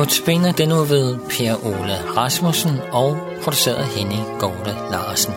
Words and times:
Notabene 0.00 0.52
den 0.52 0.68
nu 0.68 0.74
ved 0.74 1.18
Per 1.18 1.54
Ole 1.66 2.16
Rasmussen 2.16 2.78
og 2.92 3.16
produceret 3.42 3.86
Henning 3.86 4.22
Gorte 4.38 4.72
Larsen. 4.90 5.32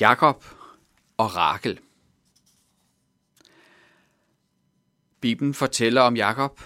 Jakob 0.00 0.44
og 1.16 1.36
Rakel. 1.36 1.80
Bibelen 5.20 5.54
fortæller 5.54 6.00
om 6.00 6.16
Jakob, 6.16 6.60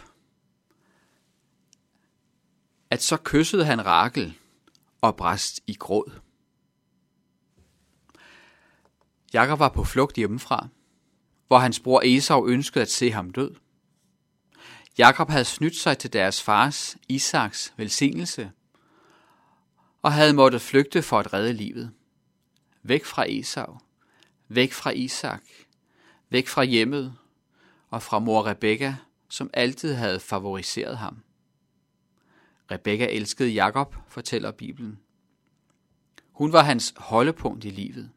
at 2.91 3.03
så 3.03 3.17
kyssede 3.25 3.65
han 3.65 3.87
Rakel 3.87 4.40
og 5.01 5.17
bræst 5.17 5.61
i 5.67 5.75
gråd. 5.75 6.21
Jakob 9.33 9.59
var 9.59 9.69
på 9.69 9.85
flugt 9.85 10.17
hjemmefra, 10.17 10.69
hvor 11.47 11.59
hans 11.59 11.81
bror 11.81 12.03
Esau 12.05 12.47
ønskede 12.49 12.83
at 12.83 12.91
se 12.91 13.11
ham 13.11 13.31
død. 13.31 13.55
Jakob 14.99 15.29
havde 15.29 15.45
snydt 15.45 15.77
sig 15.77 15.99
til 15.99 16.13
deres 16.13 16.43
fars, 16.43 16.97
Isaks, 17.09 17.75
velsignelse, 17.77 18.53
og 20.03 20.13
havde 20.13 20.33
måttet 20.33 20.63
flygte 20.63 21.03
for 21.03 21.19
at 21.19 21.33
redde 21.33 21.53
livet. 21.53 21.93
Væk 22.83 23.05
fra 23.05 23.25
Esau, 23.29 23.79
væk 24.49 24.73
fra 24.73 24.91
Isak, 24.91 25.43
væk 26.29 26.49
fra 26.49 26.65
hjemmet 26.65 27.17
og 27.91 28.03
fra 28.03 28.19
mor 28.19 28.47
Rebekka, 28.47 28.95
som 29.29 29.51
altid 29.53 29.95
havde 29.95 30.21
favoriseret 30.21 30.99
ham. 30.99 31.23
Rebekka 32.71 33.07
elskede 33.07 33.49
Jakob, 33.49 33.97
fortæller 34.09 34.51
Bibelen. 34.51 35.01
Hun 36.33 36.53
var 36.53 36.63
hans 36.63 36.95
holdepunkt 36.97 37.65
i 37.65 37.71
livet. 37.71 38.11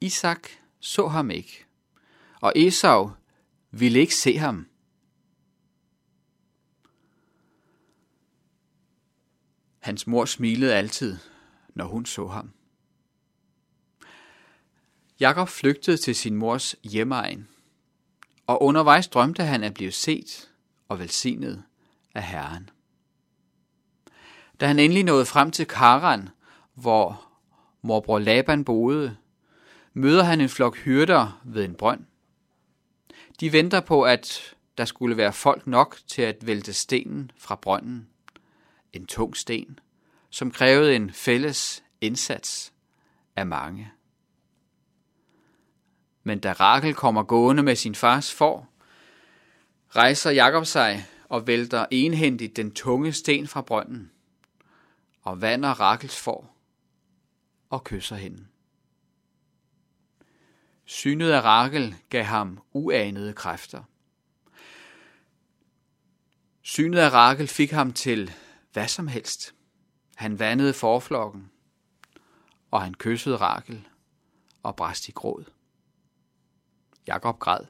Isak 0.00 0.48
så 0.80 1.08
ham 1.08 1.30
ikke, 1.30 1.64
og 2.40 2.52
Esau 2.56 3.10
ville 3.70 3.98
ikke 3.98 4.14
se 4.14 4.38
ham. 4.38 4.68
Hans 9.78 10.06
mor 10.06 10.24
smilede 10.24 10.74
altid, 10.74 11.18
når 11.74 11.84
hun 11.84 12.06
så 12.06 12.26
ham. 12.26 12.52
Jakob 15.20 15.48
flygtede 15.48 15.96
til 15.96 16.14
sin 16.14 16.36
mors 16.36 16.76
hjemmeegn, 16.82 17.48
og 18.46 18.62
undervejs 18.62 19.08
drømte 19.08 19.42
han 19.42 19.64
at 19.64 19.74
blive 19.74 19.92
set 19.92 20.50
og 20.88 20.98
velsignet 20.98 21.64
af 22.14 22.22
Herren. 22.22 22.70
Da 24.60 24.66
han 24.66 24.78
endelig 24.78 25.04
nåede 25.04 25.26
frem 25.26 25.50
til 25.50 25.66
Karan, 25.66 26.28
hvor 26.74 27.26
morbror 27.82 28.18
Laban 28.18 28.64
boede, 28.64 29.16
møder 29.94 30.22
han 30.22 30.40
en 30.40 30.48
flok 30.48 30.76
hyrder 30.76 31.40
ved 31.44 31.64
en 31.64 31.74
brønd. 31.74 32.04
De 33.40 33.52
venter 33.52 33.80
på, 33.80 34.02
at 34.02 34.54
der 34.78 34.84
skulle 34.84 35.16
være 35.16 35.32
folk 35.32 35.66
nok 35.66 35.98
til 36.06 36.22
at 36.22 36.46
vælte 36.46 36.72
stenen 36.72 37.30
fra 37.38 37.54
brønden. 37.54 38.08
En 38.92 39.06
tung 39.06 39.36
sten, 39.36 39.78
som 40.30 40.50
krævede 40.50 40.96
en 40.96 41.10
fælles 41.10 41.84
indsats 42.00 42.72
af 43.36 43.46
mange. 43.46 43.92
Men 46.22 46.38
da 46.38 46.52
Rakel 46.52 46.94
kommer 46.94 47.22
gående 47.22 47.62
med 47.62 47.76
sin 47.76 47.94
fars 47.94 48.34
får, 48.34 48.68
rejser 49.88 50.30
Jakob 50.30 50.66
sig 50.66 51.06
og 51.28 51.46
vælter 51.46 51.86
enhændigt 51.90 52.56
den 52.56 52.70
tunge 52.70 53.12
sten 53.12 53.46
fra 53.46 53.62
brønden 53.62 54.10
og 55.26 55.40
vander 55.40 55.80
Rakels 55.80 56.20
får 56.20 56.56
og 57.70 57.84
kysser 57.84 58.16
hende. 58.16 58.46
Synet 60.84 61.30
af 61.30 61.40
Rakel 61.40 61.94
gav 62.10 62.24
ham 62.24 62.62
uanede 62.72 63.32
kræfter. 63.32 63.82
Synet 66.62 66.98
af 66.98 67.12
Rakel 67.12 67.48
fik 67.48 67.70
ham 67.70 67.92
til 67.92 68.32
hvad 68.72 68.88
som 68.88 69.08
helst. 69.08 69.54
Han 70.16 70.38
vandede 70.38 70.74
forflokken, 70.74 71.50
og 72.70 72.82
han 72.82 72.94
kyssede 72.94 73.36
Rakel 73.36 73.88
og 74.62 74.76
brast 74.76 75.08
i 75.08 75.12
gråd. 75.12 75.44
Jakob 77.06 77.38
græd. 77.38 77.64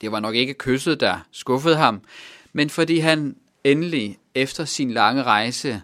Det 0.00 0.12
var 0.12 0.20
nok 0.20 0.34
ikke 0.34 0.54
kysset, 0.54 1.00
der 1.00 1.20
skuffede 1.30 1.76
ham, 1.76 2.04
men 2.52 2.70
fordi 2.70 2.98
han 2.98 3.40
endelig 3.64 4.18
efter 4.34 4.64
sin 4.64 4.90
lange 4.90 5.22
rejse 5.22 5.82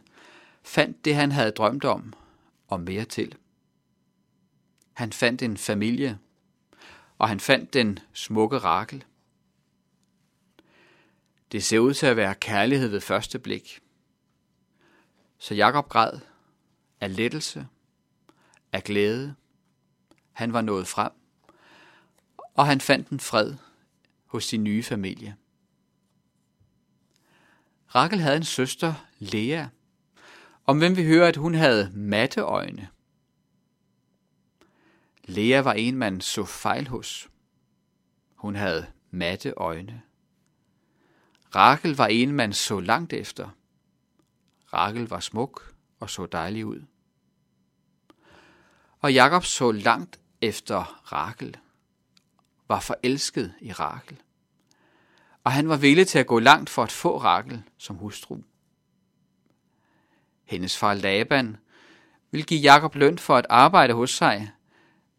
fandt 0.63 1.05
det, 1.05 1.15
han 1.15 1.33
havde 1.33 1.51
drømt 1.51 1.85
om, 1.85 2.15
og 2.69 2.81
mere 2.81 3.05
til. 3.05 3.37
Han 4.93 5.13
fandt 5.13 5.43
en 5.43 5.57
familie, 5.57 6.19
og 7.19 7.29
han 7.29 7.41
fandt 7.41 7.75
den 7.75 7.99
smukke 8.13 8.59
Rakel. 8.59 9.05
Det 11.53 11.65
ser 11.65 11.79
ud 11.79 11.95
til 11.95 12.07
at 12.07 12.17
være 12.17 12.35
kærlighed 12.35 12.89
ved 12.89 13.01
første 13.01 13.39
blik. 13.39 13.81
Så 15.39 15.55
Jakob 15.55 15.89
græd 15.89 16.21
af 17.01 17.17
lettelse, 17.17 17.67
af 18.73 18.85
glæde. 18.85 19.35
Han 20.33 20.53
var 20.53 20.61
nået 20.61 20.87
frem, 20.87 21.13
og 22.55 22.67
han 22.67 22.81
fandt 22.81 23.09
en 23.09 23.21
fred 23.21 23.55
hos 24.27 24.45
sin 24.45 24.65
nye 24.65 24.83
familie. 24.83 25.37
Rakel 27.95 28.21
havde 28.21 28.37
en 28.37 28.45
søster, 28.45 28.95
Lea, 29.19 29.67
om 30.71 30.79
hvem 30.79 30.97
vi 30.97 31.05
hører, 31.05 31.29
at 31.29 31.37
hun 31.37 31.55
havde 31.55 31.91
matte 31.95 32.41
øjne. 32.41 32.89
Lea 35.25 35.61
var 35.61 35.73
en, 35.73 35.97
man 35.97 36.21
så 36.21 36.45
fejl 36.45 36.89
hos. 36.89 37.29
Hun 38.35 38.55
havde 38.55 38.87
matte 39.11 39.53
øjne. 39.57 40.03
Rakel 41.55 41.97
var 41.97 42.07
en, 42.07 42.33
man 42.33 42.53
så 42.53 42.81
langt 42.81 43.13
efter. 43.13 43.49
Rakel 44.73 45.09
var 45.09 45.21
smuk 45.21 45.75
og 46.01 46.11
så 46.11 46.27
dejlig 46.27 46.67
ud. 46.67 46.83
Og 49.01 49.15
Jakob 49.15 49.45
så 49.45 49.73
langt 49.73 50.21
efter 50.41 51.13
Rakel, 51.13 51.57
var 52.69 52.81
forelsket 52.81 53.55
i 53.61 53.73
Rakel. 53.73 54.21
Og 55.45 55.53
han 55.53 55.69
var 55.69 55.77
villig 55.77 56.09
til 56.09 56.19
at 56.19 56.27
gå 56.27 56.39
langt 56.39 56.71
for 56.71 56.83
at 56.83 56.93
få 56.93 57.19
Rakel 57.19 57.63
som 57.79 57.97
hustru. 57.97 58.39
Hendes 60.51 60.77
far 60.77 60.95
Laban 60.95 61.57
vil 62.31 62.47
give 62.47 62.61
Jakob 62.61 62.95
løn 62.95 63.19
for 63.19 63.37
at 63.37 63.47
arbejde 63.51 63.95
hos 63.95 64.11
sig, 64.11 64.51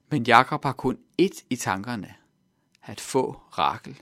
men 0.09 0.23
Jakob 0.23 0.63
har 0.63 0.73
kun 0.73 0.97
ét 1.21 1.45
i 1.49 1.55
tankerne, 1.55 2.13
at 2.83 2.99
få 2.99 3.31
Rakel. 3.57 4.01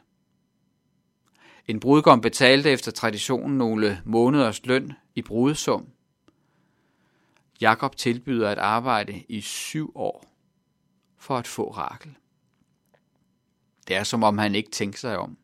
En 1.68 1.80
brudgom 1.80 2.22
betalte 2.22 2.70
efter 2.70 2.92
traditionen 2.92 3.58
nogle 3.58 4.02
måneders 4.06 4.66
løn 4.66 4.94
i 5.16 5.22
brudsum. 5.22 5.88
Jakob 7.62 7.96
tilbyder 7.96 8.50
at 8.50 8.58
arbejde 8.58 9.24
i 9.30 9.42
syv 9.42 9.92
år 9.96 10.26
for 11.18 11.38
at 11.38 11.48
få 11.48 11.72
Rakel. 11.72 12.16
Det 13.88 13.96
er 13.96 14.04
som 14.04 14.24
om 14.24 14.38
han 14.38 14.56
ikke 14.56 14.72
tænker 14.72 15.00
sig 15.00 15.18
om. 15.18 15.38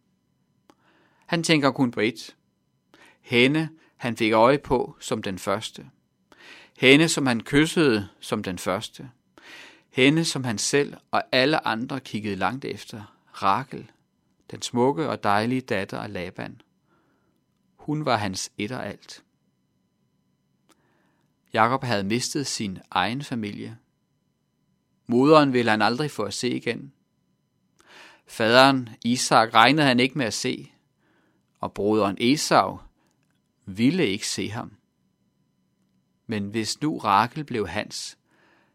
Han 1.26 1.44
tænker 1.44 1.72
kun 1.72 1.92
på 1.92 2.02
ét. 2.02 2.36
Hende, 3.22 3.70
han 3.98 4.18
fik 4.18 4.34
øje 4.34 4.58
på 4.58 4.96
som 5.00 5.24
den 5.24 5.40
første. 5.40 5.90
Hende, 6.78 7.10
som 7.10 7.26
han 7.26 7.44
kyssede 7.44 8.08
som 8.20 8.44
den 8.44 8.60
første. 8.60 9.10
Hende, 9.90 10.26
som 10.26 10.44
han 10.44 10.58
selv 10.58 10.94
og 11.12 11.24
alle 11.32 11.68
andre 11.68 12.00
kiggede 12.00 12.36
langt 12.36 12.66
efter. 12.66 13.18
Rakel, 13.34 13.92
den 14.52 14.62
smukke 14.62 15.10
og 15.10 15.24
dejlige 15.24 15.62
datter 15.62 16.00
af 16.00 16.14
Laban. 16.14 16.62
Hun 17.76 18.06
var 18.06 18.18
hans 18.18 18.52
et 18.58 18.72
og 18.72 18.88
alt. 18.88 19.24
Jakob 21.54 21.84
havde 21.84 22.04
mistet 22.04 22.48
sin 22.48 22.80
egen 22.92 23.24
familie. 23.24 23.78
Moderen 25.08 25.54
ville 25.54 25.72
han 25.72 25.82
aldrig 25.82 26.12
få 26.12 26.24
at 26.24 26.34
se 26.34 26.50
igen. 26.50 26.94
Faderen 28.28 28.90
Isak 29.04 29.54
regnede 29.54 29.88
han 29.88 30.00
ikke 30.00 30.18
med 30.18 30.26
at 30.26 30.34
se, 30.34 30.72
og 31.60 31.74
broderen 31.74 32.18
Esau 32.20 32.80
ville 33.66 34.08
ikke 34.08 34.28
se 34.28 34.50
ham. 34.50 34.72
Men 36.28 36.50
hvis 36.50 36.82
nu 36.82 36.98
Rakel 36.98 37.44
blev 37.44 37.68
hans, 37.68 38.18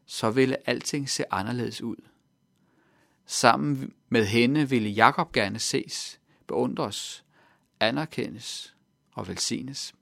så 0.06 0.31
ville 0.31 0.69
alting 0.69 1.08
se 1.08 1.32
anderledes 1.32 1.82
ud. 1.82 1.96
Sammen 3.26 3.92
med 4.08 4.26
hende 4.26 4.69
ville 4.69 4.90
Jakob 4.90 5.32
gerne 5.32 5.58
ses, 5.58 6.20
beundres, 6.46 7.25
anerkendes 7.81 8.75
og 9.12 9.28
velsignes. 9.28 9.94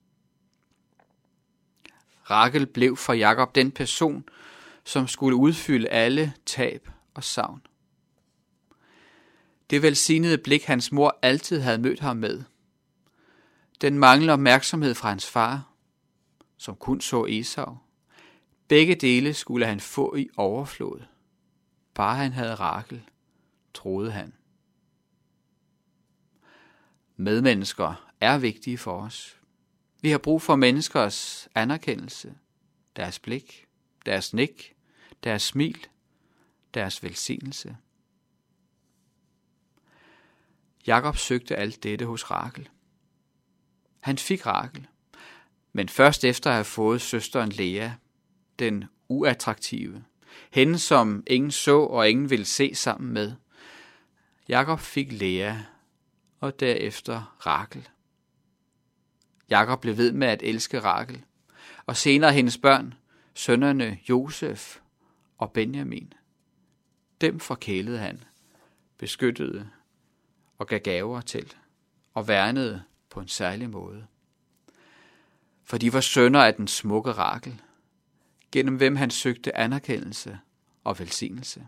Rakel 2.29 2.65
blev 2.65 2.97
for 2.97 3.13
Jakob 3.13 3.55
den 3.55 3.71
person, 3.71 4.23
som 4.83 5.07
skulle 5.07 5.35
udfylde 5.35 5.89
alle 5.89 6.33
tab 6.45 6.89
og 7.13 7.23
savn. 7.23 7.61
Det 9.69 9.81
velsignede 9.81 10.37
blik, 10.37 10.63
hans 10.63 10.91
mor 10.91 11.19
altid 11.21 11.59
havde 11.59 11.77
mødt 11.77 11.99
ham 11.99 12.17
med. 12.17 12.43
Den 13.81 13.99
mangler 13.99 14.33
opmærksomhed 14.33 14.95
fra 14.95 15.09
hans 15.09 15.29
far. 15.29 15.65
som 16.57 16.75
kun 16.75 17.01
så 17.01 17.25
Esau. 17.29 17.77
Begge 18.67 18.95
dele 18.95 19.33
skulle 19.33 19.65
han 19.65 19.79
få 19.79 20.15
i 20.15 20.29
overflod. 20.37 21.01
Bare 21.93 22.15
han 22.15 22.31
havde 22.31 22.55
Rakel, 22.55 23.09
troede 23.73 24.11
han. 24.11 24.33
Medmennesker 27.15 28.11
er 28.19 28.37
vigtige 28.37 28.77
for 28.77 29.01
os. 29.01 29.39
Vi 30.01 30.09
har 30.09 30.17
brug 30.17 30.41
for 30.41 30.55
menneskers 30.55 31.47
anerkendelse, 31.55 32.35
deres 32.95 33.19
blik, 33.19 33.67
deres 34.05 34.33
nik, 34.33 34.75
deres 35.23 35.41
smil, 35.41 35.87
deres 36.73 37.03
velsignelse. 37.03 37.77
Jakob 40.87 41.17
søgte 41.17 41.55
alt 41.55 41.83
dette 41.83 42.05
hos 42.05 42.31
Rakel. 42.31 42.69
Han 43.99 44.17
fik 44.17 44.45
Rakel, 44.45 44.87
men 45.73 45.89
først 45.89 46.23
efter 46.23 46.49
at 46.49 46.55
have 46.55 46.65
fået 46.65 47.01
søsteren 47.01 47.49
Lea, 47.49 47.89
den 48.59 48.85
uattraktive, 49.07 50.03
hende 50.51 50.79
som 50.79 51.23
ingen 51.27 51.51
så 51.51 51.79
og 51.79 52.09
ingen 52.09 52.29
ville 52.29 52.45
se 52.45 52.75
sammen 52.75 53.13
med. 53.13 53.33
Jakob 54.47 54.79
fik 54.79 55.11
Lea, 55.11 55.55
og 56.39 56.59
derefter 56.59 57.37
Rakel. 57.45 57.89
Jakob 59.49 59.81
blev 59.81 59.97
ved 59.97 60.11
med 60.11 60.27
at 60.27 60.43
elske 60.43 60.79
Rakel, 60.79 61.23
og 61.85 61.97
senere 61.97 62.33
hendes 62.33 62.57
børn, 62.57 62.93
sønnerne 63.33 63.99
Josef 64.09 64.79
og 65.37 65.51
Benjamin. 65.51 66.13
Dem 67.21 67.39
forkælede 67.39 67.97
han, 67.97 68.23
beskyttede 68.97 69.69
og 70.57 70.67
gav 70.67 70.79
gaver 70.79 71.21
til, 71.21 71.53
og 72.13 72.27
værnede 72.27 72.83
på 73.09 73.19
en 73.19 73.27
særlig 73.27 73.69
måde. 73.69 74.07
For 75.63 75.77
de 75.77 75.93
var 75.93 76.01
sønner 76.01 76.43
af 76.43 76.53
den 76.53 76.67
smukke 76.67 77.11
Rakel, 77.11 77.61
gennem 78.51 78.75
hvem 78.75 78.95
han 78.95 79.11
søgte 79.11 79.57
anerkendelse 79.57 80.39
og 80.83 80.99
velsignelse. 80.99 81.67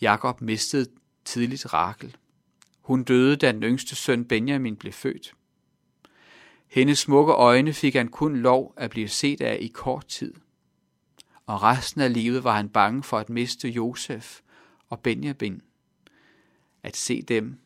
Jakob 0.00 0.40
mistede 0.40 0.86
tidligt 1.24 1.72
Rakel. 1.72 2.16
Hun 2.80 3.04
døde, 3.04 3.36
da 3.36 3.52
den 3.52 3.62
yngste 3.62 3.96
søn 3.96 4.24
Benjamin 4.24 4.76
blev 4.76 4.92
født. 4.92 5.34
Hendes 6.66 6.98
smukke 6.98 7.32
øjne 7.32 7.72
fik 7.72 7.94
han 7.94 8.08
kun 8.08 8.36
lov 8.36 8.74
at 8.76 8.90
blive 8.90 9.08
set 9.08 9.40
af 9.40 9.58
i 9.60 9.66
kort 9.66 10.06
tid. 10.06 10.34
Og 11.46 11.62
resten 11.62 12.00
af 12.00 12.12
livet 12.12 12.44
var 12.44 12.56
han 12.56 12.68
bange 12.68 13.02
for 13.02 13.18
at 13.18 13.30
miste 13.30 13.68
Josef 13.68 14.40
og 14.88 15.00
Benjamin. 15.00 15.62
At 16.82 16.96
se 16.96 17.22
dem 17.22 17.58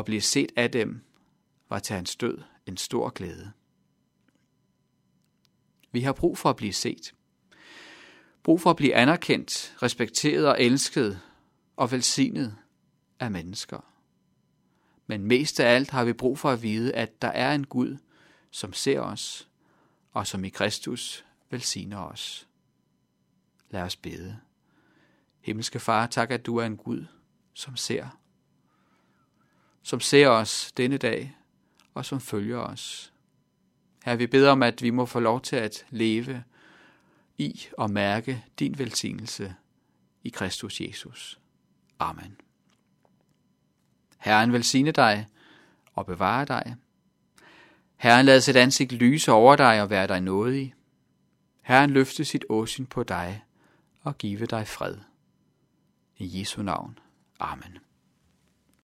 og 0.00 0.04
blive 0.04 0.20
set 0.20 0.52
af 0.56 0.70
dem 0.70 1.04
var 1.68 1.78
til 1.78 1.96
hans 1.96 2.16
død 2.16 2.38
en 2.66 2.76
stor 2.76 3.10
glæde. 3.10 3.52
Vi 5.92 6.00
har 6.00 6.12
brug 6.12 6.38
for 6.38 6.50
at 6.50 6.56
blive 6.56 6.72
set. 6.72 7.14
Brug 8.42 8.60
for 8.60 8.70
at 8.70 8.76
blive 8.76 8.94
anerkendt, 8.94 9.76
respekteret 9.82 10.48
og 10.48 10.62
elsket 10.62 11.20
og 11.76 11.92
velsignet 11.92 12.56
af 13.18 13.30
mennesker. 13.30 13.80
Men 15.06 15.24
mest 15.24 15.60
af 15.60 15.74
alt 15.74 15.90
har 15.90 16.04
vi 16.04 16.12
brug 16.12 16.38
for 16.38 16.50
at 16.50 16.62
vide, 16.62 16.94
at 16.94 17.22
der 17.22 17.28
er 17.28 17.54
en 17.54 17.66
Gud, 17.66 17.96
som 18.50 18.72
ser 18.72 19.00
os, 19.00 19.48
og 20.12 20.26
som 20.26 20.44
i 20.44 20.48
Kristus 20.48 21.24
velsigner 21.50 21.98
os. 21.98 22.48
Lad 23.70 23.82
os 23.82 23.96
bede. 23.96 24.40
Himmelske 25.40 25.80
Far, 25.80 26.06
tak 26.06 26.30
at 26.30 26.46
du 26.46 26.56
er 26.56 26.66
en 26.66 26.76
Gud, 26.76 27.06
som 27.52 27.76
ser. 27.76 28.19
Som 29.90 30.00
ser 30.00 30.28
os 30.28 30.72
denne 30.76 30.96
dag, 30.96 31.36
og 31.94 32.04
som 32.04 32.20
følger 32.20 32.58
os. 32.58 33.12
Her 34.04 34.16
vi 34.16 34.26
beder 34.26 34.50
om, 34.50 34.62
at 34.62 34.82
vi 34.82 34.90
må 34.90 35.06
få 35.06 35.20
lov 35.20 35.40
til 35.40 35.56
at 35.56 35.86
leve 35.90 36.44
i 37.38 37.66
og 37.78 37.90
mærke 37.90 38.44
din 38.58 38.78
velsignelse 38.78 39.54
i 40.22 40.28
Kristus 40.28 40.80
Jesus. 40.80 41.40
Amen. 41.98 42.36
Herren 44.18 44.52
velsigne 44.52 44.92
dig 44.92 45.26
og 45.94 46.06
bevare 46.06 46.44
dig. 46.44 46.76
Herren 47.96 48.26
lad 48.26 48.40
sit 48.40 48.56
ansigt 48.56 48.92
lyse 48.92 49.32
over 49.32 49.56
dig 49.56 49.82
og 49.82 49.90
være 49.90 50.06
dig 50.06 50.20
nådig. 50.20 50.74
Herren 51.62 51.90
løfte 51.90 52.24
sit 52.24 52.44
åsyn 52.48 52.86
på 52.86 53.02
dig 53.02 53.44
og 54.00 54.18
give 54.18 54.46
dig 54.46 54.68
fred. 54.68 54.96
I 56.16 56.40
Jesu 56.40 56.62
navn. 56.62 56.98
Amen. 57.40 57.89